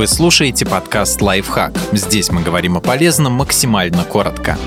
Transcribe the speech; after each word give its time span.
Вы 0.00 0.06
слушаете 0.06 0.64
подкаст 0.64 1.20
«Лайфхак». 1.20 1.76
Здесь 1.92 2.30
мы 2.30 2.40
говорим 2.40 2.78
о 2.78 2.80
полезном 2.80 3.34
максимально 3.34 4.02
коротко. 4.02 4.58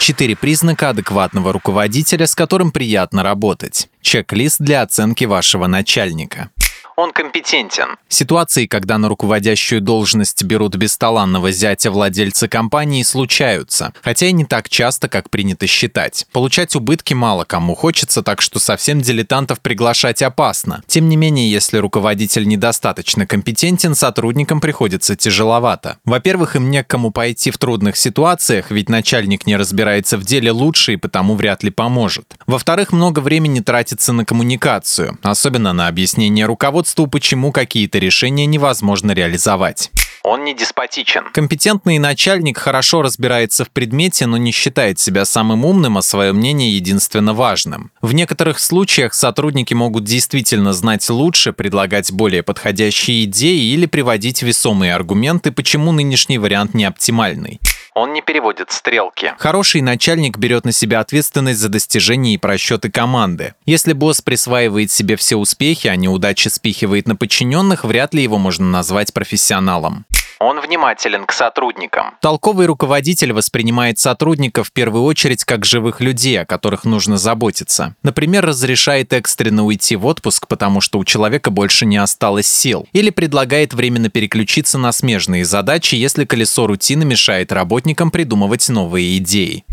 Четыре 0.00 0.34
признака 0.34 0.88
адекватного 0.88 1.52
руководителя, 1.52 2.26
с 2.26 2.34
которым 2.34 2.72
приятно 2.72 3.22
работать. 3.22 3.88
Чек-лист 4.00 4.56
для 4.58 4.82
оценки 4.82 5.24
вашего 5.24 5.68
начальника 5.68 6.50
он 6.96 7.12
компетентен. 7.12 7.96
Ситуации, 8.08 8.66
когда 8.66 8.96
на 8.96 9.08
руководящую 9.08 9.82
должность 9.82 10.42
берут 10.42 10.76
бесталанного 10.76 11.52
зятя 11.52 11.90
владельца 11.90 12.48
компании, 12.48 13.02
случаются, 13.02 13.92
хотя 14.02 14.26
и 14.26 14.32
не 14.32 14.46
так 14.46 14.70
часто, 14.70 15.08
как 15.08 15.28
принято 15.28 15.66
считать. 15.66 16.26
Получать 16.32 16.74
убытки 16.74 17.12
мало 17.12 17.44
кому 17.44 17.74
хочется, 17.74 18.22
так 18.22 18.40
что 18.40 18.58
совсем 18.58 19.02
дилетантов 19.02 19.60
приглашать 19.60 20.22
опасно. 20.22 20.82
Тем 20.86 21.10
не 21.10 21.16
менее, 21.16 21.50
если 21.50 21.76
руководитель 21.76 22.48
недостаточно 22.48 23.26
компетентен, 23.26 23.94
сотрудникам 23.94 24.60
приходится 24.60 25.16
тяжеловато. 25.16 25.98
Во-первых, 26.06 26.56
им 26.56 26.70
не 26.70 26.82
к 26.82 26.86
кому 26.86 27.10
пойти 27.10 27.50
в 27.50 27.58
трудных 27.58 27.96
ситуациях, 27.98 28.70
ведь 28.70 28.88
начальник 28.88 29.46
не 29.46 29.56
разбирается 29.56 30.16
в 30.16 30.24
деле 30.24 30.50
лучше 30.50 30.94
и 30.94 30.96
потому 30.96 31.34
вряд 31.34 31.62
ли 31.62 31.70
поможет. 31.70 32.36
Во-вторых, 32.46 32.92
много 32.92 33.20
времени 33.20 33.60
тратится 33.60 34.14
на 34.14 34.24
коммуникацию, 34.24 35.18
особенно 35.22 35.74
на 35.74 35.88
объяснение 35.88 36.46
руководства 36.46 36.85
руководству, 36.86 37.06
почему 37.06 37.52
какие-то 37.52 37.98
решения 37.98 38.46
невозможно 38.46 39.12
реализовать. 39.12 39.90
Он 40.22 40.44
не 40.44 40.54
деспотичен. 40.54 41.24
Компетентный 41.32 41.98
начальник 41.98 42.58
хорошо 42.58 43.02
разбирается 43.02 43.64
в 43.64 43.70
предмете, 43.70 44.26
но 44.26 44.36
не 44.36 44.50
считает 44.50 44.98
себя 44.98 45.24
самым 45.24 45.64
умным, 45.64 45.98
а 45.98 46.02
свое 46.02 46.32
мнение 46.32 46.74
единственно 46.74 47.32
важным. 47.32 47.90
В 48.02 48.12
некоторых 48.12 48.58
случаях 48.58 49.14
сотрудники 49.14 49.74
могут 49.74 50.04
действительно 50.04 50.72
знать 50.72 51.08
лучше, 51.10 51.52
предлагать 51.52 52.10
более 52.10 52.42
подходящие 52.42 53.24
идеи 53.24 53.72
или 53.72 53.86
приводить 53.86 54.42
весомые 54.42 54.94
аргументы, 54.94 55.52
почему 55.52 55.92
нынешний 55.92 56.38
вариант 56.38 56.74
не 56.74 56.84
оптимальный 56.84 57.60
он 57.96 58.12
не 58.12 58.20
переводит 58.20 58.70
стрелки. 58.70 59.32
Хороший 59.38 59.80
начальник 59.80 60.36
берет 60.36 60.66
на 60.66 60.72
себя 60.72 61.00
ответственность 61.00 61.58
за 61.58 61.70
достижения 61.70 62.34
и 62.34 62.38
просчеты 62.38 62.90
команды. 62.90 63.54
Если 63.64 63.94
босс 63.94 64.20
присваивает 64.20 64.90
себе 64.90 65.16
все 65.16 65.36
успехи, 65.36 65.88
а 65.88 65.96
неудачи 65.96 66.48
спихивает 66.48 67.08
на 67.08 67.16
подчиненных, 67.16 67.84
вряд 67.84 68.12
ли 68.12 68.22
его 68.22 68.36
можно 68.36 68.66
назвать 68.66 69.14
профессионалом. 69.14 70.04
Он 70.38 70.60
внимателен 70.60 71.24
к 71.24 71.32
сотрудникам. 71.32 72.14
Толковый 72.20 72.66
руководитель 72.66 73.32
воспринимает 73.32 73.98
сотрудников 73.98 74.68
в 74.68 74.72
первую 74.72 75.04
очередь 75.04 75.44
как 75.44 75.64
живых 75.64 76.00
людей, 76.00 76.40
о 76.40 76.46
которых 76.46 76.84
нужно 76.84 77.16
заботиться. 77.16 77.94
Например, 78.02 78.44
разрешает 78.44 79.12
экстренно 79.12 79.64
уйти 79.64 79.96
в 79.96 80.04
отпуск, 80.04 80.46
потому 80.46 80.80
что 80.80 80.98
у 80.98 81.04
человека 81.04 81.50
больше 81.50 81.86
не 81.86 81.96
осталось 81.96 82.48
сил. 82.48 82.86
Или 82.92 83.10
предлагает 83.10 83.72
временно 83.72 84.10
переключиться 84.10 84.76
на 84.76 84.92
смежные 84.92 85.44
задачи, 85.44 85.94
если 85.94 86.24
колесо 86.24 86.66
рутины 86.66 87.04
мешает 87.04 87.50
работникам 87.52 88.10
придумывать 88.10 88.68
новые 88.68 89.16
идеи. 89.18 89.64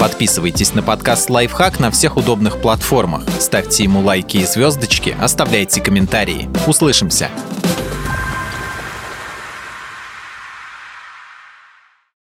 Подписывайтесь 0.00 0.74
на 0.74 0.82
подкаст 0.82 1.28
«Лайфхак» 1.28 1.78
на 1.78 1.90
всех 1.90 2.16
удобных 2.16 2.60
платформах. 2.62 3.22
Ставьте 3.38 3.84
ему 3.84 4.00
лайки 4.00 4.38
и 4.38 4.46
звездочки, 4.46 5.14
оставляйте 5.20 5.82
комментарии. 5.82 6.48
Услышимся! 6.66 7.28